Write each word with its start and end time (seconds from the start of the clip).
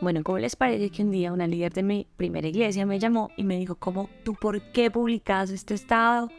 Bueno, 0.00 0.22
¿cómo 0.22 0.38
les 0.38 0.54
parece 0.54 0.90
que 0.90 1.02
un 1.02 1.10
día 1.10 1.32
una 1.32 1.48
líder 1.48 1.72
de 1.72 1.82
mi 1.82 2.06
primera 2.16 2.46
iglesia 2.46 2.86
me 2.86 3.00
llamó 3.00 3.32
y 3.36 3.42
me 3.42 3.58
dijo, 3.58 3.74
¿cómo 3.74 4.08
tú 4.24 4.34
por 4.34 4.60
qué 4.70 4.92
publicaste 4.92 5.56
este 5.56 5.74
estado? 5.74 6.30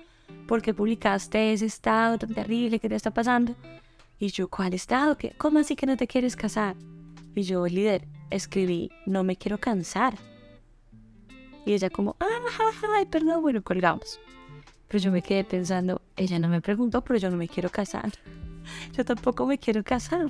¿Por 0.48 0.62
qué 0.62 0.74
publicaste 0.74 1.52
ese 1.52 1.66
estado 1.66 2.18
tan 2.18 2.34
terrible? 2.34 2.80
¿Qué 2.80 2.88
te 2.88 2.96
está 2.96 3.12
pasando? 3.12 3.56
Y 4.18 4.30
yo, 4.30 4.48
¿cuál 4.48 4.74
estado? 4.74 5.18
¿Qué? 5.18 5.34
¿Cómo 5.38 5.60
así 5.60 5.76
que 5.76 5.86
no 5.86 5.98
te 5.98 6.08
quieres 6.08 6.38
casar? 6.38 6.78
Y 7.36 7.42
yo, 7.42 7.66
líder, 7.68 8.08
escribí, 8.30 8.92
no 9.06 9.26
me 9.26 9.36
quiero 9.36 9.58
cansar. 9.58 10.16
Y 11.66 11.74
ella 11.74 11.90
como, 11.90 12.16
ah, 12.22 12.28
ay, 12.96 13.08
perdón, 13.08 13.42
bueno, 13.42 13.62
colgamos. 13.62 14.22
Pero 14.88 15.04
yo 15.04 15.12
me 15.12 15.22
quedé 15.22 15.44
pensando, 15.44 16.02
ella 16.16 16.40
no 16.40 16.48
me 16.48 16.62
preguntó, 16.62 17.02
pero 17.04 17.20
yo 17.20 17.30
no 17.30 17.36
me 17.36 17.50
quiero 17.50 17.70
casar. 17.70 18.10
Yo 18.94 19.04
tampoco 19.04 19.46
me 19.46 19.58
quiero 19.58 19.84
casar. 19.84 20.28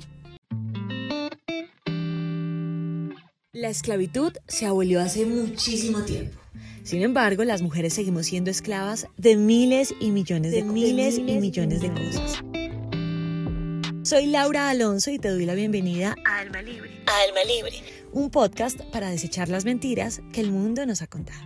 La 3.52 3.68
esclavitud 3.68 4.32
se 4.46 4.64
abolió 4.64 5.00
hace 5.00 5.26
muchísimo 5.26 6.02
tiempo. 6.02 6.38
Sin 6.84 7.02
embargo, 7.02 7.42
las 7.42 7.62
mujeres 7.62 7.94
seguimos 7.94 8.26
siendo 8.26 8.48
esclavas 8.48 9.08
de 9.16 9.34
miles 9.34 9.92
y 9.98 10.12
millones 10.12 10.52
de, 10.52 10.62
miles 10.62 11.18
y 11.18 11.22
millones 11.22 11.80
de 11.80 11.90
cosas. 11.92 12.44
Soy 14.04 14.26
Laura 14.26 14.70
Alonso 14.70 15.10
y 15.10 15.18
te 15.18 15.30
doy 15.30 15.46
la 15.46 15.54
bienvenida 15.54 16.14
a 16.24 16.38
Alma 16.38 16.62
Libre. 16.62 17.02
A 17.08 17.24
Alma 17.26 17.42
Libre, 17.42 17.82
un 18.12 18.30
podcast 18.30 18.82
para 18.92 19.10
desechar 19.10 19.48
las 19.48 19.64
mentiras 19.64 20.22
que 20.32 20.42
el 20.42 20.52
mundo 20.52 20.86
nos 20.86 21.02
ha 21.02 21.08
contado. 21.08 21.42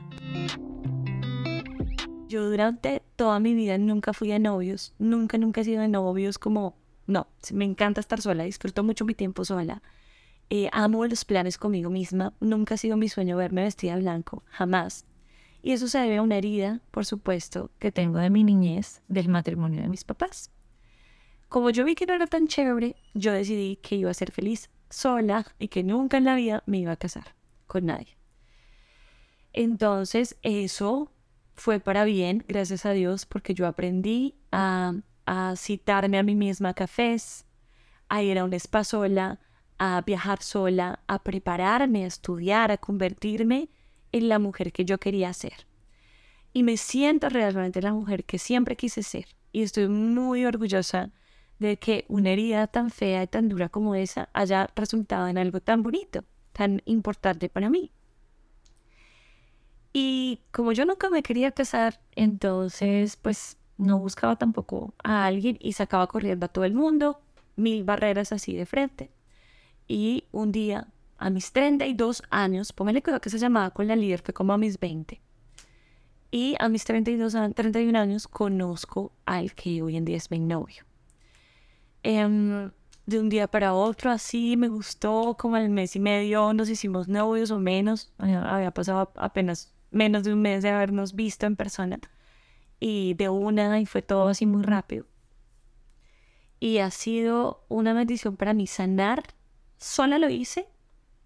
Yo 2.29 2.51
durante 2.51 3.01
toda 3.17 3.41
mi 3.41 3.55
vida 3.55 3.79
nunca 3.79 4.13
fui 4.13 4.31
a 4.33 4.39
novios, 4.39 4.93
nunca, 4.99 5.39
nunca 5.39 5.63
he 5.63 5.65
sido 5.65 5.81
de 5.81 5.89
novios 5.89 6.37
como, 6.37 6.77
no, 7.07 7.29
me 7.51 7.65
encanta 7.65 8.03
estar 8.03 8.21
sola, 8.21 8.45
disfruto 8.45 8.85
mucho 8.85 9.07
mi 9.07 9.15
tiempo 9.15 9.47
sola 9.47 9.81
eh, 10.51 10.69
amo 10.73 11.07
los 11.07 11.25
planes 11.25 11.59
conmigo 11.59 11.91
misma. 11.91 12.33
Nunca 12.41 12.75
ha 12.75 12.79
sido 12.79 12.97
mi 12.97 13.09
sueño 13.09 13.37
verme 13.37 13.65
vestida 13.65 13.95
de 13.95 14.03
blanco, 14.03 14.43
jamás. 14.49 15.07
Y 15.63 15.73
eso 15.73 15.89
se 15.89 15.99
debe 15.99 16.19
a 16.19 16.23
una 16.23 16.37
herida, 16.37 16.81
por 16.91 17.07
supuesto, 17.07 17.71
que 17.79 17.91
tengo 17.91 18.19
de 18.19 18.31
mi 18.31 18.45
niñez, 18.45 19.01
del 19.09 19.29
matrimonio 19.29 19.81
de 19.81 19.89
mis 19.89 20.05
papás. 20.05 20.51
Como 21.49 21.71
yo 21.71 21.85
vi 21.85 21.95
que 21.95 22.07
no 22.07 22.15
era 22.15 22.27
tan 22.27 22.49
chévere, 22.49 22.97
yo 23.15 23.33
decidí 23.33 23.77
que 23.77 23.97
iba 23.97 24.11
a 24.11 24.15
ser 24.15 24.31
feliz 24.31 24.71
sola 24.91 25.47
y 25.59 25.69
que 25.69 25.83
nunca 25.83 26.19
en 26.19 26.25
la 26.25 26.35
vida 26.35 26.63
me 26.67 26.79
iba 26.79 26.93
a 26.93 26.97
casar 26.97 27.35
con 27.67 27.87
nadie. 27.87 28.17
Entonces 29.53 30.37
eso 30.43 31.11
fue 31.55 31.81
para 31.81 32.05
bien, 32.05 32.45
gracias 32.49 32.85
a 32.87 32.91
Dios, 32.91 33.25
porque 33.25 33.55
yo 33.55 33.67
aprendí 33.67 34.35
a, 34.53 34.95
a 35.27 35.55
citarme 35.57 36.19
a 36.19 36.23
mí 36.23 36.35
misma 36.35 36.71
a 36.71 36.75
cafés, 36.75 37.47
a 38.09 38.23
ir 38.23 38.39
a 38.39 38.45
un 38.45 38.53
spa 38.55 38.85
sola, 38.85 39.41
a 39.79 40.03
viajar 40.03 40.43
sola, 40.43 41.01
a 41.07 41.23
prepararme, 41.23 42.05
a 42.05 42.09
estudiar, 42.09 42.71
a 42.71 42.79
convertirme 42.79 43.69
en 44.13 44.29
la 44.29 44.39
mujer 44.39 44.73
que 44.73 44.85
yo 44.85 44.99
quería 44.99 45.33
ser. 45.33 45.67
Y 46.53 46.63
me 46.63 46.77
siento 46.77 47.29
realmente 47.29 47.83
la 47.83 47.93
mujer 47.93 48.25
que 48.25 48.39
siempre 48.39 48.77
quise 48.77 49.03
ser. 49.03 49.27
Y 49.53 49.63
estoy 49.63 49.89
muy 49.89 50.45
orgullosa 50.45 51.11
de 51.59 51.77
que 51.77 52.05
una 52.09 52.31
herida 52.31 52.67
tan 52.67 52.91
fea 52.91 53.23
y 53.23 53.27
tan 53.27 53.49
dura 53.49 53.69
como 53.69 53.95
esa 53.95 54.29
haya 54.33 54.69
resultado 54.77 55.29
en 55.29 55.39
algo 55.39 55.61
tan 55.61 55.83
bonito, 55.83 56.25
tan 56.53 56.83
importante 56.85 57.49
para 57.49 57.71
mí. 57.71 57.91
Y 59.93 60.41
como 60.51 60.73
yo 60.73 60.85
nunca 60.85 61.09
me 61.09 61.23
quería 61.23 61.53
casar, 61.53 62.01
entonces 62.17 63.17
pues 63.17 63.57
no 63.79 63.99
buscaba 63.99 64.37
tampoco 64.37 64.93
a 65.03 65.25
alguien 65.25 65.57
y 65.61 65.73
sacaba 65.73 66.07
corriendo 66.09 66.47
a 66.47 66.49
todo 66.49 66.65
el 66.65 66.75
mundo, 66.75 67.21
mil 67.57 67.85
barreras 67.85 68.33
así 68.33 68.55
de 68.55 68.67
frente. 68.67 69.11
Y 69.87 70.25
un 70.33 70.53
día, 70.53 70.89
a 71.19 71.31
mis 71.31 71.53
32 71.53 72.23
años, 72.31 72.73
póngale 72.73 73.03
cuidado 73.03 73.21
que 73.21 73.31
se 73.31 73.39
llamaba 73.39 73.71
con 73.71 73.87
la 73.89 73.97
líder, 73.97 74.23
fue 74.23 74.35
como 74.35 74.53
a 74.53 74.59
mis 74.59 74.79
20. 74.79 75.21
Y 76.31 76.57
a 76.59 76.69
mis 76.69 76.85
32, 76.85 77.37
31 77.55 77.99
años 77.99 78.27
conozco 78.27 79.13
al 79.25 79.55
que 79.55 79.83
hoy 79.83 79.97
en 79.97 80.05
día 80.05 80.17
es 80.17 80.31
mi 80.31 80.41
novio. 80.41 80.85
Em, 82.03 82.71
de 83.07 83.21
un 83.21 83.29
día 83.29 83.47
para 83.47 83.75
otro, 83.75 84.11
así 84.11 84.57
me 84.57 84.69
gustó, 84.69 85.37
como 85.39 85.57
al 85.57 85.69
mes 85.69 85.95
y 85.95 86.01
medio 86.01 86.53
nos 86.53 86.69
hicimos 86.69 87.07
novios 87.07 87.51
o 87.51 87.59
menos. 87.59 88.13
Había 88.19 88.73
pasado 88.73 89.13
apenas 89.17 89.73
menos 89.91 90.25
de 90.25 90.33
un 90.33 90.43
mes 90.43 90.63
de 90.63 90.71
habernos 90.71 91.15
visto 91.15 91.47
en 91.47 91.57
persona. 91.57 92.01
Y 92.81 93.15
de 93.15 93.29
una, 93.29 93.79
y 93.79 93.87
fue 93.87 94.03
todo 94.03 94.29
así 94.29 94.45
muy 94.45 94.63
rápido. 94.63 95.07
Y 96.59 96.79
ha 96.79 96.91
sido 96.91 97.65
una 97.69 97.93
bendición 97.93 98.37
para 98.37 98.55
mí 98.55 98.67
sanar 98.67 99.23
sola 99.79 100.19
lo 100.19 100.29
hice, 100.29 100.67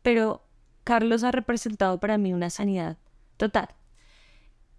pero 0.02 0.44
Carlos 0.84 1.24
ha 1.24 1.30
representado 1.32 2.00
para 2.00 2.18
mí 2.18 2.32
una 2.32 2.50
sanidad 2.50 2.96
total. 3.36 3.68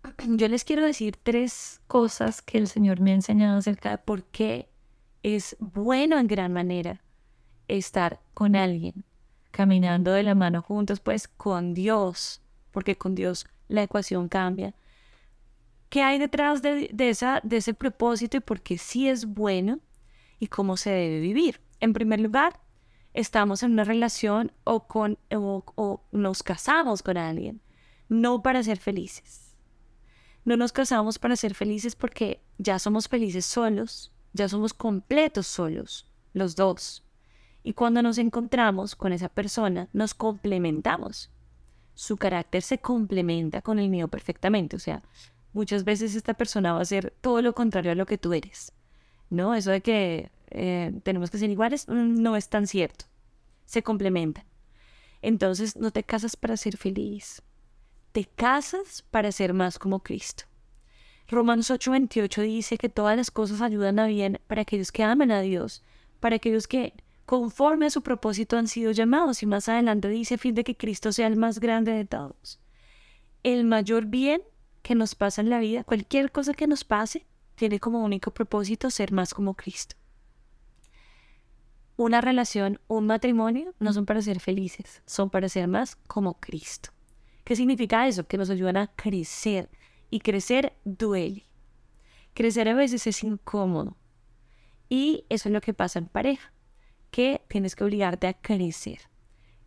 Yo 0.28 0.48
les 0.48 0.64
quiero 0.64 0.84
decir 0.86 1.18
tres 1.22 1.82
cosas 1.88 2.42
que 2.42 2.58
el 2.58 2.68
Señor 2.68 3.00
me 3.00 3.12
ha 3.12 3.16
enseñado 3.16 3.58
acerca 3.58 3.92
de 3.92 3.98
por 3.98 4.24
qué 4.24 4.70
es 5.24 5.56
bueno 5.60 6.18
en 6.18 6.28
gran 6.28 6.54
manera 6.54 7.02
estar 7.68 8.20
con 8.34 8.56
alguien, 8.56 9.04
caminando 9.52 10.12
de 10.12 10.24
la 10.24 10.36
mano 10.36 10.62
juntos, 10.62 11.00
pues 11.00 11.28
con 11.28 11.74
Dios, 11.74 12.42
porque 12.72 12.98
con 12.98 13.16
Dios 13.16 13.46
la 13.68 13.84
ecuación 13.84 14.30
cambia. 14.30 14.74
¿Qué 15.90 16.04
hay 16.04 16.20
detrás 16.20 16.62
de, 16.62 16.90
esa, 16.98 17.42
de 17.44 17.58
ese 17.58 17.74
propósito 17.74 18.38
y 18.38 18.42
por 18.42 18.62
qué 18.62 18.78
sí 18.78 19.08
es 19.08 19.26
bueno 19.26 19.80
y 20.40 20.48
cómo 20.48 20.78
se 20.78 20.92
debe 20.92 21.20
vivir? 21.20 21.62
En 21.80 21.94
primer 21.94 22.20
lugar, 22.20 22.60
estamos 23.20 23.64
en 23.64 23.74
una 23.74 23.84
relación 23.84 24.52
o, 24.64 24.88
con, 24.88 25.18
o, 25.32 26.02
nos 26.12 26.44
casamos 26.44 27.04
con 27.04 27.18
alguien, 27.18 27.62
no 28.08 28.42
para 28.42 28.64
ser 28.64 28.78
felices. 28.78 29.56
No 30.46 30.58
nos 30.58 30.72
casamos 30.72 31.20
para 31.20 31.36
ser 31.36 31.54
felices 31.54 31.96
porque 31.96 32.42
ya 32.58 32.80
somos 32.80 33.08
felices 33.08 33.46
solos, 33.46 34.12
ya 34.34 34.48
somos 34.48 34.74
completos 34.74 35.48
solos, 35.48 36.10
los 36.34 36.56
dos. 36.56 37.04
Y 37.62 37.74
cuando 37.74 38.02
nos 38.02 38.18
encontramos 38.18 38.96
con 38.96 39.12
esa 39.12 39.30
persona, 39.30 39.90
nos 39.92 40.14
complementamos. 40.14 41.30
Su 41.94 42.16
carácter 42.16 42.62
se 42.62 42.78
complementa 42.78 43.62
con 43.62 43.80
el 43.80 43.90
mío 43.90 44.08
perfectamente. 44.08 44.78
O 44.78 44.80
sea, 44.80 45.04
muchas 45.52 45.84
veces 45.84 46.16
esta 46.16 46.34
persona 46.34 46.74
va 46.74 46.82
a 46.82 46.86
ser 46.86 47.14
todo 47.20 47.42
lo 47.42 47.54
contrario 47.54 47.92
a 47.92 47.96
lo 47.96 48.06
que 48.06 48.18
tú 48.18 48.34
eres. 48.34 48.72
¿No? 49.30 49.54
Eso 49.54 49.72
de 49.72 49.82
que 49.82 50.32
eh, 50.52 50.92
tenemos 51.04 51.30
que 51.30 51.38
ser 51.38 51.50
iguales, 51.50 51.88
mm, 51.88 52.22
no 52.22 52.36
es 52.36 52.50
tan 52.50 52.68
cierto. 52.68 53.06
Se 53.66 53.84
complementan. 53.84 54.46
Entonces 55.22 55.76
no 55.76 55.92
te 55.92 56.04
casas 56.04 56.36
para 56.36 56.58
ser 56.58 56.78
feliz, 56.78 57.42
te 58.12 58.26
casas 58.26 59.04
para 59.12 59.32
ser 59.32 59.54
más 59.54 59.78
como 59.78 60.00
Cristo. 60.00 60.46
Romanos 61.28 61.70
8:28 61.70 62.42
dice 62.42 62.78
que 62.78 62.90
todas 62.90 63.16
las 63.18 63.30
cosas 63.30 63.62
ayudan 63.62 64.00
a 64.00 64.08
bien 64.08 64.40
para 64.48 64.62
aquellos 64.62 64.92
que 64.92 65.04
aman 65.04 65.32
a 65.32 65.42
Dios, 65.42 65.84
para 66.20 66.38
aquellos 66.38 66.68
que 66.68 66.94
conforme 67.26 67.86
a 67.86 67.90
su 67.92 68.02
propósito 68.02 68.58
han 68.58 68.68
sido 68.68 68.92
llamados 68.92 69.44
y 69.44 69.46
más 69.46 69.70
adelante 69.70 70.08
dice 70.08 70.36
a 70.36 70.38
fin 70.40 70.56
de 70.56 70.64
que 70.64 70.76
Cristo 70.76 71.12
sea 71.12 71.28
el 71.28 71.36
más 71.36 71.60
grande 71.60 71.92
de 71.92 72.06
todos. 72.06 72.60
El 73.44 73.66
mayor 73.66 74.06
bien 74.06 74.42
que 74.82 74.96
nos 74.96 75.14
pasa 75.16 75.42
en 75.42 75.50
la 75.50 75.60
vida, 75.60 75.84
cualquier 75.84 76.32
cosa 76.32 76.54
que 76.54 76.66
nos 76.66 76.84
pase, 76.84 77.26
tiene 77.56 77.80
como 77.80 78.04
único 78.04 78.32
propósito 78.32 78.90
ser 78.90 79.12
más 79.12 79.34
como 79.34 79.54
Cristo 79.54 79.99
una 82.00 82.22
relación, 82.22 82.80
un 82.88 83.08
matrimonio, 83.08 83.76
no 83.78 83.92
son 83.92 84.06
para 84.06 84.22
ser 84.22 84.40
felices, 84.40 85.02
son 85.06 85.30
para 85.30 85.50
ser 85.50 85.68
más 85.68 85.98
como 86.08 86.40
Cristo. 86.40 86.92
¿Qué 87.44 87.58
significa 87.58 88.08
eso? 88.08 88.26
Que 88.26 88.38
nos 88.38 88.50
ayudan 88.50 88.78
a 88.78 88.88
crecer. 88.88 89.70
Y 90.10 90.22
crecer 90.22 90.78
duele. 90.86 91.46
Crecer 92.34 92.70
a 92.70 92.74
veces 92.74 93.06
es 93.06 93.22
incómodo. 93.22 93.98
Y 94.88 95.26
eso 95.28 95.50
es 95.50 95.54
lo 95.54 95.60
que 95.60 95.74
pasa 95.74 96.00
en 96.00 96.06
pareja, 96.06 96.54
que 97.12 97.42
tienes 97.50 97.76
que 97.76 97.84
obligarte 97.84 98.28
a 98.28 98.34
crecer. 98.34 99.02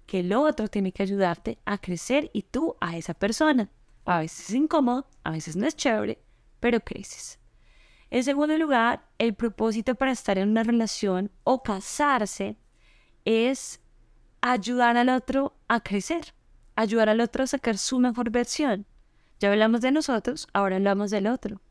Que 0.06 0.20
el 0.20 0.32
otro 0.32 0.68
tiene 0.68 0.92
que 0.92 1.02
ayudarte 1.02 1.58
a 1.66 1.76
crecer 1.76 2.30
y 2.32 2.44
tú 2.44 2.76
a 2.80 2.96
esa 2.96 3.12
persona. 3.12 3.70
A 4.06 4.20
veces 4.20 4.48
es 4.48 4.54
incómodo, 4.54 5.06
a 5.22 5.32
veces 5.32 5.54
no 5.54 5.66
es 5.66 5.76
chévere, 5.76 6.18
pero 6.60 6.80
creces. 6.80 7.38
En 8.12 8.24
segundo 8.24 8.58
lugar, 8.58 9.06
el 9.16 9.32
propósito 9.32 9.94
para 9.94 10.12
estar 10.12 10.36
en 10.36 10.50
una 10.50 10.62
relación 10.62 11.30
o 11.44 11.62
casarse 11.62 12.58
es 13.24 13.80
ayudar 14.42 14.98
al 14.98 15.08
otro 15.08 15.54
a 15.66 15.80
crecer, 15.80 16.34
ayudar 16.76 17.08
al 17.08 17.22
otro 17.22 17.42
a 17.42 17.46
sacar 17.46 17.78
su 17.78 17.98
mejor 18.00 18.28
versión. 18.28 18.84
Ya 19.40 19.50
hablamos 19.50 19.80
de 19.80 19.92
nosotros, 19.92 20.46
ahora 20.52 20.76
hablamos 20.76 21.10
del 21.10 21.26
otro. 21.26 21.62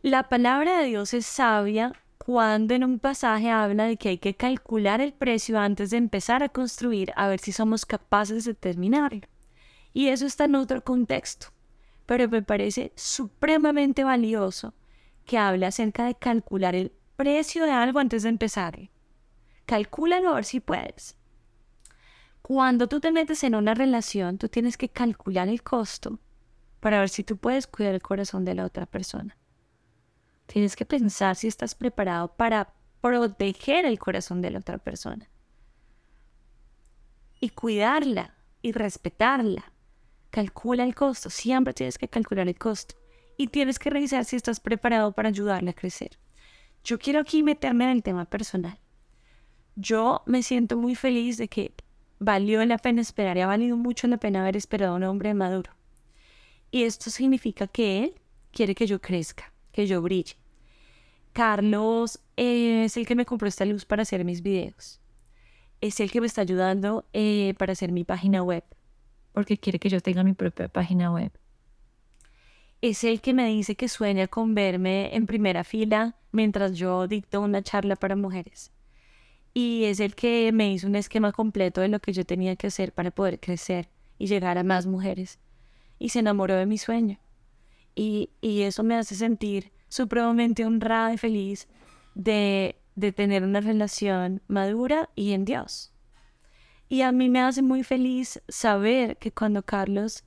La 0.00 0.28
palabra 0.28 0.78
de 0.78 0.86
Dios 0.86 1.12
es 1.12 1.26
sabia 1.26 1.92
cuando 2.18 2.74
en 2.74 2.84
un 2.84 3.00
pasaje 3.00 3.50
habla 3.50 3.86
de 3.86 3.96
que 3.96 4.10
hay 4.10 4.18
que 4.18 4.36
calcular 4.36 5.00
el 5.00 5.12
precio 5.12 5.58
antes 5.58 5.90
de 5.90 5.96
empezar 5.96 6.44
a 6.44 6.50
construir 6.50 7.12
a 7.16 7.26
ver 7.26 7.40
si 7.40 7.50
somos 7.50 7.84
capaces 7.84 8.44
de 8.44 8.54
terminar. 8.54 9.28
Y 9.92 10.06
eso 10.06 10.24
está 10.24 10.44
en 10.44 10.54
otro 10.54 10.84
contexto, 10.84 11.48
pero 12.06 12.28
me 12.28 12.42
parece 12.42 12.92
supremamente 12.94 14.04
valioso 14.04 14.72
que 15.26 15.36
habla 15.36 15.68
acerca 15.68 16.06
de 16.06 16.14
calcular 16.14 16.74
el 16.74 16.92
precio 17.16 17.64
de 17.64 17.72
algo 17.72 17.98
antes 17.98 18.22
de 18.22 18.30
empezar. 18.30 18.88
Calcúlalo 19.66 20.30
a 20.30 20.34
ver 20.36 20.44
si 20.44 20.60
puedes. 20.60 21.16
Cuando 22.40 22.88
tú 22.88 23.00
te 23.00 23.10
metes 23.10 23.42
en 23.42 23.56
una 23.56 23.74
relación, 23.74 24.38
tú 24.38 24.48
tienes 24.48 24.76
que 24.76 24.88
calcular 24.88 25.48
el 25.48 25.62
costo 25.62 26.20
para 26.80 27.00
ver 27.00 27.08
si 27.08 27.24
tú 27.24 27.36
puedes 27.36 27.66
cuidar 27.66 27.94
el 27.94 28.02
corazón 28.02 28.44
de 28.44 28.54
la 28.54 28.64
otra 28.64 28.86
persona. 28.86 29.36
Tienes 30.46 30.76
que 30.76 30.86
pensar 30.86 31.34
si 31.34 31.48
estás 31.48 31.74
preparado 31.74 32.28
para 32.36 32.72
proteger 33.00 33.84
el 33.84 33.98
corazón 33.98 34.40
de 34.40 34.50
la 34.52 34.60
otra 34.60 34.78
persona. 34.78 35.28
Y 37.40 37.50
cuidarla 37.50 38.36
y 38.62 38.70
respetarla. 38.72 39.72
Calcula 40.30 40.84
el 40.84 40.94
costo. 40.94 41.30
Siempre 41.30 41.74
tienes 41.74 41.98
que 41.98 42.08
calcular 42.08 42.46
el 42.46 42.56
costo. 42.56 42.94
Y 43.36 43.48
tienes 43.48 43.78
que 43.78 43.90
revisar 43.90 44.24
si 44.24 44.36
estás 44.36 44.60
preparado 44.60 45.12
para 45.12 45.28
ayudarle 45.28 45.70
a 45.70 45.74
crecer. 45.74 46.18
Yo 46.84 46.98
quiero 46.98 47.20
aquí 47.20 47.42
meterme 47.42 47.84
en 47.84 47.90
el 47.90 48.02
tema 48.02 48.24
personal. 48.24 48.78
Yo 49.74 50.22
me 50.26 50.42
siento 50.42 50.76
muy 50.76 50.94
feliz 50.94 51.36
de 51.36 51.48
que 51.48 51.72
valió 52.18 52.64
la 52.64 52.78
pena 52.78 53.00
esperar 53.02 53.36
y 53.36 53.40
ha 53.40 53.46
valido 53.46 53.76
mucho 53.76 54.06
la 54.06 54.16
pena 54.16 54.40
haber 54.40 54.56
esperado 54.56 54.94
a 54.94 54.96
un 54.96 55.04
hombre 55.04 55.34
maduro. 55.34 55.72
Y 56.70 56.84
esto 56.84 57.10
significa 57.10 57.66
que 57.66 58.04
él 58.04 58.14
quiere 58.52 58.74
que 58.74 58.86
yo 58.86 59.00
crezca, 59.00 59.52
que 59.72 59.86
yo 59.86 60.00
brille. 60.00 60.36
Carlos 61.32 62.20
es 62.36 62.96
el 62.96 63.06
que 63.06 63.14
me 63.14 63.26
compró 63.26 63.48
esta 63.48 63.66
luz 63.66 63.84
para 63.84 64.02
hacer 64.02 64.24
mis 64.24 64.42
videos. 64.42 65.00
Es 65.80 66.00
el 66.00 66.10
que 66.10 66.20
me 66.20 66.26
está 66.26 66.40
ayudando 66.40 67.04
eh, 67.12 67.54
para 67.58 67.72
hacer 67.72 67.92
mi 67.92 68.04
página 68.04 68.42
web, 68.42 68.64
porque 69.32 69.58
quiere 69.58 69.78
que 69.78 69.90
yo 69.90 70.00
tenga 70.00 70.24
mi 70.24 70.32
propia 70.32 70.68
página 70.68 71.12
web. 71.12 71.30
Es 72.82 73.04
el 73.04 73.20
que 73.20 73.32
me 73.32 73.48
dice 73.48 73.74
que 73.74 73.88
sueña 73.88 74.26
con 74.26 74.54
verme 74.54 75.14
en 75.14 75.26
primera 75.26 75.64
fila 75.64 76.16
mientras 76.32 76.76
yo 76.76 77.08
dicto 77.08 77.40
una 77.40 77.62
charla 77.62 77.96
para 77.96 78.16
mujeres. 78.16 78.70
Y 79.54 79.84
es 79.84 80.00
el 80.00 80.14
que 80.14 80.52
me 80.52 80.70
hizo 80.72 80.86
un 80.86 80.96
esquema 80.96 81.32
completo 81.32 81.80
de 81.80 81.88
lo 81.88 81.98
que 82.00 82.12
yo 82.12 82.26
tenía 82.26 82.56
que 82.56 82.66
hacer 82.66 82.92
para 82.92 83.10
poder 83.10 83.40
crecer 83.40 83.88
y 84.18 84.26
llegar 84.26 84.58
a 84.58 84.64
más 84.64 84.86
mujeres. 84.86 85.38
Y 85.98 86.10
se 86.10 86.18
enamoró 86.18 86.54
de 86.56 86.66
mi 86.66 86.76
sueño. 86.76 87.18
Y, 87.94 88.28
y 88.42 88.62
eso 88.62 88.82
me 88.82 88.96
hace 88.96 89.14
sentir 89.14 89.72
supremamente 89.88 90.66
honrada 90.66 91.14
y 91.14 91.16
feliz 91.16 91.68
de, 92.14 92.76
de 92.94 93.12
tener 93.12 93.42
una 93.44 93.62
relación 93.62 94.42
madura 94.46 95.08
y 95.14 95.32
en 95.32 95.46
Dios. 95.46 95.92
Y 96.90 97.00
a 97.00 97.10
mí 97.10 97.30
me 97.30 97.40
hace 97.40 97.62
muy 97.62 97.82
feliz 97.82 98.42
saber 98.48 99.16
que 99.16 99.32
cuando 99.32 99.62
Carlos 99.62 100.24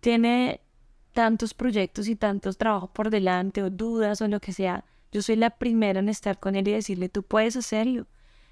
tiene 0.00 0.60
tantos 1.18 1.52
proyectos 1.52 2.06
y 2.06 2.14
tantos 2.14 2.58
trabajos 2.58 2.90
por 2.90 3.10
delante 3.10 3.60
o 3.64 3.70
dudas 3.70 4.22
o 4.22 4.28
lo 4.28 4.38
que 4.38 4.52
sea, 4.52 4.84
yo 5.10 5.20
soy 5.20 5.34
la 5.34 5.50
primera 5.50 5.98
en 5.98 6.08
estar 6.08 6.38
con 6.38 6.54
él 6.54 6.68
y 6.68 6.70
decirle, 6.70 7.08
tú 7.08 7.24
puedes 7.24 7.56
hacerlo, 7.56 8.06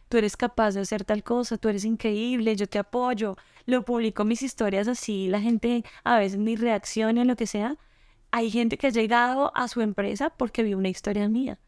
tú 0.09 0.17
eres 0.17 0.37
capaz 0.37 0.73
de 0.73 0.81
hacer 0.81 1.05
tal 1.05 1.23
cosa, 1.23 1.59
tú 1.59 1.69
eres 1.69 1.85
increíble, 1.85 2.57
yo 2.57 2.67
te 2.67 2.81
apoyo, 2.81 3.37
lo 3.67 3.85
publico 3.85 4.25
mis 4.25 4.43
historias 4.43 4.89
así, 4.89 5.29
la 5.29 5.41
gente 5.41 5.85
a 6.03 6.19
veces 6.19 6.41
ni 6.41 6.57
reacciona, 6.57 7.25
lo 7.25 7.37
que 7.37 7.47
sea, 7.47 7.77
hay 8.33 8.51
gente 8.51 8.77
que 8.79 8.89
ha 8.89 8.91
llegado 8.91 9.53
a 9.55 9.69
su 9.69 9.81
empresa 9.81 10.31
porque 10.31 10.65
vio 10.65 10.77
una 10.77 10.89
historia 10.89 11.29
mía. 11.29 11.61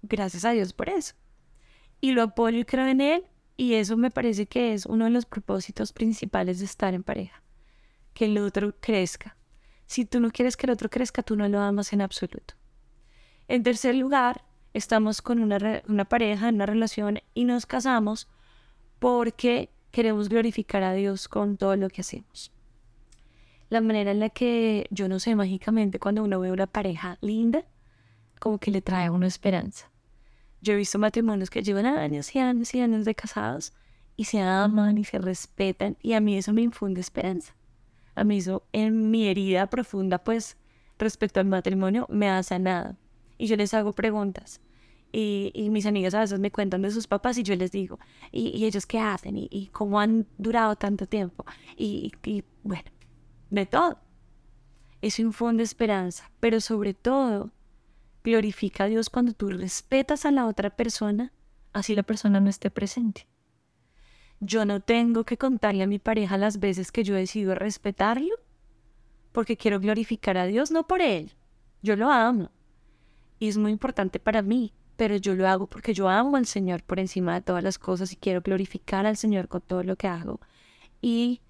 Gracias 0.00 0.46
a 0.46 0.52
Dios 0.52 0.72
por 0.72 0.88
eso. 0.88 1.16
Y 2.00 2.12
lo 2.12 2.22
apoyo 2.22 2.60
y 2.60 2.64
creo 2.64 2.86
en 2.86 3.02
él. 3.02 3.24
Y 3.58 3.74
eso 3.74 3.98
me 3.98 4.10
parece 4.10 4.46
que 4.46 4.72
es 4.72 4.86
uno 4.86 5.04
de 5.04 5.10
los 5.10 5.26
propósitos 5.26 5.92
principales 5.92 6.60
de 6.60 6.64
estar 6.64 6.94
en 6.94 7.02
pareja. 7.02 7.42
Que 8.14 8.24
el 8.24 8.38
otro 8.38 8.74
crezca. 8.80 9.36
Si 9.86 10.04
tú 10.04 10.20
no 10.20 10.30
quieres 10.30 10.56
que 10.56 10.66
el 10.66 10.72
otro 10.72 10.90
crezca, 10.90 11.22
tú 11.22 11.36
no 11.36 11.48
lo 11.48 11.60
amas 11.60 11.92
en 11.92 12.00
absoluto. 12.00 12.54
En 13.48 13.62
tercer 13.62 13.94
lugar, 13.94 14.44
estamos 14.74 15.22
con 15.22 15.40
una, 15.40 16.04
pareja, 16.04 16.48
en 16.48 16.56
una 16.56 16.66
relación 16.66 17.20
y 17.34 17.44
nos 17.44 17.66
casamos 17.66 18.28
porque 18.98 19.70
queremos 19.92 20.28
glorificar 20.28 20.82
a 20.82 20.92
Dios 20.92 21.28
con 21.28 21.56
todo 21.56 21.76
lo 21.76 21.88
que 21.88 22.00
hacemos 22.00 22.52
la 23.68 23.80
manera 23.80 24.12
en 24.12 24.20
la 24.20 24.28
que, 24.28 24.86
yo 24.90 25.08
no 25.08 25.18
sé, 25.18 25.34
mágicamente 25.34 25.98
cuando 25.98 26.22
uno 26.22 26.40
ve 26.40 26.52
una 26.52 26.66
pareja 26.66 27.18
linda, 27.20 27.64
como 28.38 28.58
que 28.58 28.70
le 28.70 28.82
trae 28.82 29.06
a 29.06 29.12
uno 29.12 29.26
esperanza. 29.26 29.90
Yo 30.60 30.74
he 30.74 30.76
visto 30.76 30.98
matrimonios 30.98 31.50
que 31.50 31.62
llevan 31.62 31.86
años 31.86 32.34
y 32.34 32.38
años 32.38 32.74
y 32.74 32.80
años 32.80 33.04
de 33.04 33.14
casados 33.14 33.72
y 34.16 34.24
se 34.24 34.40
aman 34.40 34.98
y 34.98 35.04
se 35.04 35.18
respetan 35.18 35.96
y 36.00 36.14
a 36.14 36.20
mí 36.20 36.36
eso 36.36 36.52
me 36.52 36.62
infunde 36.62 37.00
esperanza. 37.00 37.54
A 38.16 38.24
mí 38.24 38.38
eso 38.38 38.64
en 38.72 39.10
mi 39.10 39.28
herida 39.28 39.68
profunda, 39.68 40.18
pues, 40.18 40.56
respecto 40.98 41.38
al 41.38 41.46
matrimonio, 41.46 42.06
me 42.10 42.28
ha 42.28 42.42
sanado. 42.42 42.96
Y 43.38 43.46
yo 43.46 43.56
les 43.56 43.74
hago 43.74 43.92
preguntas. 43.92 44.60
Y, 45.12 45.52
y, 45.54 45.70
mis 45.70 45.86
amigas 45.86 46.14
a 46.14 46.20
veces 46.20 46.40
me 46.40 46.50
cuentan 46.50 46.82
de 46.82 46.90
sus 46.90 47.06
papás 47.06 47.38
y 47.38 47.42
yo 47.42 47.54
les 47.54 47.70
digo, 47.70 47.98
¿y, 48.32 48.64
ellos 48.64 48.86
qué 48.86 48.98
hacen? 48.98 49.36
¿Y, 49.36 49.48
¿Y, 49.50 49.68
cómo 49.68 50.00
han 50.00 50.26
durado 50.36 50.76
tanto 50.76 51.06
tiempo? 51.06 51.44
Y, 51.76 52.12
bueno, 52.64 52.90
de 53.50 53.66
todo. 53.66 53.98
Eso 55.00 55.22
infunde 55.22 55.62
esperanza, 55.62 56.30
pero 56.40 56.60
sobre 56.60 56.94
todo 56.94 57.52
glorifica 58.24 58.84
a 58.84 58.88
Dios 58.88 59.08
cuando 59.08 59.32
tú 59.32 59.50
respetas 59.50 60.26
a 60.26 60.32
la 60.32 60.46
otra 60.46 60.70
persona, 60.70 61.32
así 61.72 61.94
la 61.94 62.02
persona 62.02 62.40
no 62.40 62.50
esté 62.50 62.70
presente. 62.70 63.28
Yo 64.40 64.64
no 64.64 64.80
tengo 64.80 65.24
que 65.24 65.38
contarle 65.38 65.82
a 65.82 65.86
mi 65.86 65.98
pareja 65.98 66.36
las 66.36 66.58
veces 66.60 66.92
que 66.92 67.04
yo 67.04 67.14
decido 67.14 67.54
respetarlo, 67.54 68.34
porque 69.32 69.56
quiero 69.56 69.80
glorificar 69.80 70.36
a 70.36 70.46
Dios, 70.46 70.70
no 70.70 70.86
por 70.86 71.00
él. 71.00 71.32
Yo 71.82 71.96
lo 71.96 72.10
amo. 72.10 72.50
Y 73.38 73.48
es 73.48 73.58
muy 73.58 73.72
importante 73.72 74.18
para 74.18 74.42
mí, 74.42 74.72
pero 74.96 75.16
yo 75.16 75.34
lo 75.34 75.46
hago 75.46 75.66
porque 75.66 75.94
yo 75.94 76.08
amo 76.08 76.36
al 76.36 76.46
Señor 76.46 76.82
por 76.82 76.98
encima 76.98 77.34
de 77.34 77.42
todas 77.42 77.62
las 77.62 77.78
cosas 77.78 78.12
y 78.12 78.16
quiero 78.16 78.40
glorificar 78.40 79.06
al 79.06 79.16
Señor 79.16 79.48
con 79.48 79.60
todo 79.60 79.82
lo 79.82 79.96
que 79.96 80.08
hago. 80.08 80.40
Y 81.00 81.40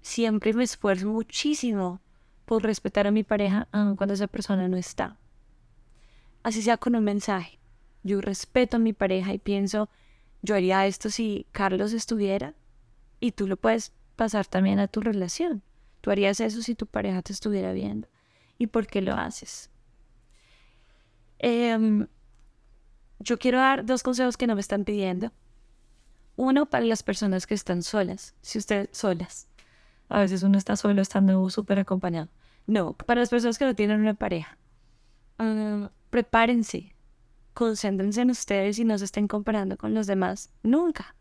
siempre 0.00 0.52
me 0.54 0.64
esfuerzo 0.64 1.06
muchísimo 1.08 2.00
por 2.44 2.62
respetar 2.62 3.06
a 3.06 3.10
mi 3.10 3.24
pareja 3.24 3.68
aun 3.72 3.96
cuando 3.96 4.14
esa 4.14 4.26
persona 4.26 4.68
no 4.68 4.76
está. 4.76 5.18
Así 6.42 6.62
sea 6.62 6.76
con 6.76 6.94
un 6.94 7.04
mensaje. 7.04 7.58
Yo 8.02 8.20
respeto 8.20 8.76
a 8.76 8.80
mi 8.80 8.92
pareja 8.92 9.32
y 9.32 9.38
pienso, 9.38 9.88
yo 10.44 10.54
haría 10.54 10.86
esto 10.86 11.08
si 11.08 11.46
Carlos 11.52 11.94
estuviera 11.94 12.52
y 13.18 13.32
tú 13.32 13.46
lo 13.46 13.56
puedes 13.56 13.92
pasar 14.14 14.46
también 14.46 14.78
a 14.78 14.88
tu 14.88 15.00
relación. 15.00 15.62
Tú 16.02 16.10
harías 16.10 16.38
eso 16.38 16.60
si 16.60 16.74
tu 16.74 16.86
pareja 16.86 17.22
te 17.22 17.32
estuviera 17.32 17.72
viendo. 17.72 18.08
¿Y 18.58 18.66
por 18.66 18.86
qué 18.86 19.00
lo 19.00 19.14
haces? 19.14 19.70
Em, 21.38 22.08
yo 23.20 23.38
quiero 23.38 23.56
dar 23.56 23.86
dos 23.86 24.02
consejos 24.02 24.36
que 24.36 24.46
no 24.46 24.54
me 24.54 24.60
están 24.60 24.84
pidiendo. 24.84 25.32
Uno 26.36 26.66
para 26.66 26.84
las 26.84 27.02
personas 27.02 27.46
que 27.46 27.54
están 27.54 27.82
solas, 27.82 28.34
si 28.42 28.58
ustedes 28.58 28.90
solas. 28.92 29.48
A 30.10 30.20
veces 30.20 30.42
uno 30.42 30.58
está 30.58 30.76
solo 30.76 31.00
estando 31.00 31.48
súper 31.48 31.78
acompañado. 31.78 32.28
No, 32.66 32.92
para 32.92 33.20
las 33.20 33.30
personas 33.30 33.56
que 33.56 33.64
no 33.64 33.74
tienen 33.74 33.98
una 33.98 34.12
pareja, 34.12 34.58
ah, 35.38 35.90
prepárense, 36.10 36.93
concéntrense 37.54 38.20
en 38.20 38.30
ustedes 38.30 38.78
y 38.78 38.84
no 38.84 38.98
se 38.98 39.06
estén 39.06 39.28
comparando 39.28 39.76
con 39.76 39.94
los 39.94 40.06
demás. 40.06 40.50
Nunca. 40.62 41.16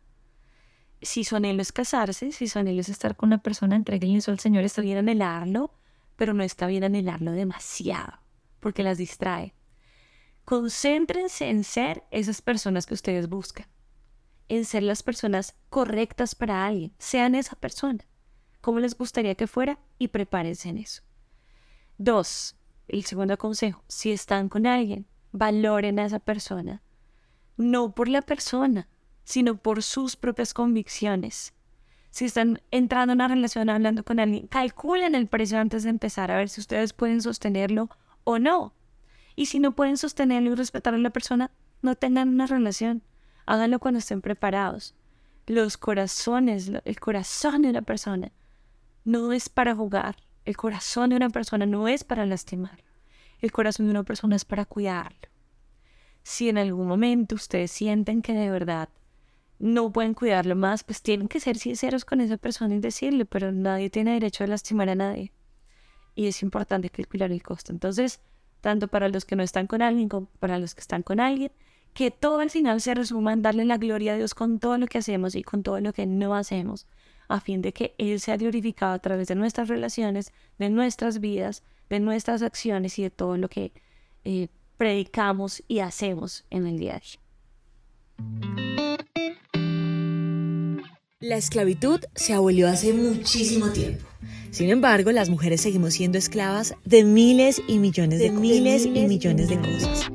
Si 1.01 1.23
su 1.23 1.35
anhelo 1.35 1.61
es 1.61 1.71
casarse, 1.71 2.31
si 2.31 2.47
su 2.47 2.59
anhelo 2.59 2.81
es 2.81 2.89
estar 2.89 3.15
con 3.15 3.27
una 3.27 3.41
persona, 3.41 3.75
entreguen 3.75 4.15
eso 4.15 4.31
al 4.31 4.39
Señor. 4.39 4.63
Está 4.63 4.81
bien 4.81 4.97
anhelarlo, 4.97 5.73
pero 6.15 6.33
no 6.33 6.43
está 6.43 6.67
bien 6.67 6.83
anhelarlo 6.83 7.31
demasiado, 7.31 8.19
porque 8.59 8.83
las 8.83 8.97
distrae. 8.97 9.53
Concéntrense 10.45 11.49
en 11.49 11.63
ser 11.63 12.03
esas 12.11 12.41
personas 12.41 12.85
que 12.85 12.93
ustedes 12.93 13.29
buscan, 13.29 13.67
en 14.49 14.65
ser 14.65 14.83
las 14.83 15.03
personas 15.03 15.55
correctas 15.69 16.35
para 16.35 16.65
alguien. 16.65 16.93
Sean 16.97 17.35
esa 17.35 17.55
persona 17.55 18.05
cómo 18.63 18.79
les 18.79 18.97
gustaría 18.97 19.35
que 19.35 19.45
fuera 19.45 19.77
y 19.99 20.07
prepárense 20.07 20.69
en 20.69 20.77
eso. 20.77 21.03
Dos, 21.97 22.55
el 22.87 23.03
segundo 23.03 23.37
consejo, 23.37 23.83
si 23.89 24.13
están 24.13 24.47
con 24.47 24.65
alguien, 24.65 25.05
valoren 25.33 25.99
a 25.99 26.05
esa 26.05 26.19
persona, 26.19 26.81
no 27.57 27.93
por 27.93 28.07
la 28.07 28.21
persona, 28.21 28.87
sino 29.25 29.57
por 29.57 29.83
sus 29.83 30.15
propias 30.15 30.53
convicciones. 30.53 31.53
Si 32.11 32.25
están 32.25 32.61
entrando 32.71 33.13
en 33.13 33.17
una 33.17 33.27
relación 33.27 33.69
hablando 33.69 34.03
con 34.03 34.19
alguien, 34.19 34.47
calculen 34.47 35.15
el 35.15 35.27
precio 35.27 35.59
antes 35.59 35.83
de 35.83 35.89
empezar 35.89 36.31
a 36.31 36.37
ver 36.37 36.47
si 36.47 36.61
ustedes 36.61 36.93
pueden 36.93 37.21
sostenerlo 37.21 37.89
o 38.23 38.37
no. 38.37 38.73
Y 39.35 39.47
si 39.47 39.59
no 39.59 39.75
pueden 39.75 39.97
sostenerlo 39.97 40.51
y 40.51 40.55
respetar 40.55 40.93
a 40.93 40.99
la 40.99 41.09
persona, 41.09 41.49
no 41.81 41.95
tengan 41.95 42.29
una 42.29 42.45
relación. 42.45 43.01
Háganlo 43.47 43.79
cuando 43.79 43.97
estén 43.97 44.21
preparados. 44.21 44.93
Los 45.47 45.75
corazones, 45.77 46.71
el 46.85 46.99
corazón 46.99 47.63
de 47.63 47.69
una 47.69 47.81
persona 47.81 48.31
no 49.03 49.33
es 49.33 49.49
para 49.49 49.75
jugar. 49.75 50.17
El 50.45 50.55
corazón 50.55 51.09
de 51.09 51.15
una 51.15 51.29
persona 51.29 51.65
no 51.65 51.87
es 51.87 52.03
para 52.03 52.27
lastimar. 52.27 52.83
El 53.43 53.51
corazón 53.51 53.87
de 53.87 53.91
una 53.91 54.03
persona 54.03 54.37
es 54.37 54.45
para 54.45 54.63
cuidarlo. 54.63 55.27
Si 56.23 56.47
en 56.47 56.57
algún 56.57 56.87
momento 56.87 57.35
ustedes 57.35 57.71
sienten 57.71 58.21
que 58.21 58.31
de 58.31 58.49
verdad 58.49 58.87
no 59.59 59.91
pueden 59.91 60.13
cuidarlo 60.13 60.55
más, 60.55 60.85
pues 60.85 61.01
tienen 61.01 61.27
que 61.27 61.41
ser 61.41 61.57
sinceros 61.57 62.05
con 62.05 62.21
esa 62.21 62.37
persona 62.37 62.73
y 62.73 62.79
decirle, 62.79 63.25
pero 63.25 63.51
nadie 63.51 63.89
tiene 63.89 64.13
derecho 64.13 64.45
a 64.45 64.47
lastimar 64.47 64.87
a 64.87 64.95
nadie. 64.95 65.33
Y 66.15 66.27
es 66.27 66.41
importante 66.41 66.89
calcular 66.89 67.33
el 67.33 67.43
costo. 67.43 67.73
Entonces, 67.73 68.21
tanto 68.61 68.87
para 68.87 69.09
los 69.09 69.25
que 69.25 69.35
no 69.35 69.43
están 69.43 69.67
con 69.67 69.81
alguien 69.81 70.07
como 70.07 70.27
para 70.39 70.57
los 70.57 70.73
que 70.73 70.79
están 70.79 71.03
con 71.03 71.19
alguien, 71.19 71.51
que 71.93 72.11
todo 72.11 72.39
al 72.39 72.49
final 72.49 72.79
se 72.79 72.95
resuma 72.95 73.33
en 73.33 73.41
darle 73.41 73.65
la 73.65 73.77
gloria 73.77 74.13
a 74.13 74.15
Dios 74.15 74.33
con 74.35 74.59
todo 74.59 74.77
lo 74.77 74.87
que 74.87 74.99
hacemos 74.99 75.35
y 75.35 75.43
con 75.43 75.63
todo 75.63 75.81
lo 75.81 75.91
que 75.91 76.05
no 76.05 76.33
hacemos 76.33 76.87
a 77.27 77.39
fin 77.39 77.61
de 77.61 77.73
que 77.73 77.95
Él 77.97 78.19
sea 78.19 78.37
glorificado 78.37 78.93
a 78.93 78.99
través 78.99 79.27
de 79.27 79.35
nuestras 79.35 79.67
relaciones, 79.67 80.31
de 80.59 80.69
nuestras 80.69 81.19
vidas, 81.19 81.63
de 81.89 81.99
nuestras 81.99 82.41
acciones 82.41 82.97
y 82.99 83.03
de 83.03 83.09
todo 83.09 83.37
lo 83.37 83.49
que 83.49 83.71
eh, 84.25 84.47
predicamos 84.77 85.63
y 85.67 85.79
hacemos 85.79 86.45
en 86.49 86.67
el 86.67 86.77
día 86.77 86.95
a 86.95 86.99
día. 86.99 87.19
La 91.19 91.37
esclavitud 91.37 92.01
se 92.15 92.33
abolió 92.33 92.67
hace 92.67 92.91
muchísimo 92.91 93.69
tiempo. 93.69 94.05
Sin 94.51 94.69
embargo, 94.69 95.11
las 95.11 95.29
mujeres 95.29 95.61
seguimos 95.61 95.93
siendo 95.93 96.17
esclavas 96.17 96.75
de 96.83 97.03
miles 97.03 97.61
y 97.65 97.79
millones 97.79 98.19
de, 98.19 98.29
miles, 98.29 98.85
y 98.85 99.07
millones 99.07 99.47
de 99.49 99.57
cosas. 99.57 100.11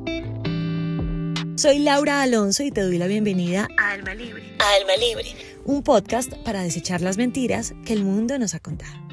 Soy 1.57 1.79
Laura 1.79 2.23
Alonso 2.23 2.63
y 2.63 2.71
te 2.71 2.83
doy 2.83 2.99
la 2.99 3.07
bienvenida 3.07 3.67
a 3.79 3.93
Alma 3.93 4.15
Libre. 4.15 4.55
A 4.61 4.75
Alma 4.81 4.97
Libre, 4.97 5.35
un 5.65 5.83
podcast 5.83 6.33
para 6.45 6.63
desechar 6.63 7.01
las 7.01 7.17
mentiras 7.17 7.75
que 7.85 7.95
el 7.95 8.05
mundo 8.05 8.39
nos 8.39 8.55
ha 8.55 8.61
contado. 8.61 9.08